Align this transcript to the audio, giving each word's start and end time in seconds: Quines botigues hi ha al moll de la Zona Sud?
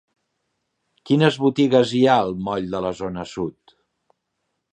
Quines 1.09 1.37
botigues 1.45 1.93
hi 1.99 2.03
ha 2.07 2.15
al 2.23 2.33
moll 2.49 2.67
de 2.73 2.83
la 2.87 2.95
Zona 3.05 3.27
Sud? 3.35 3.77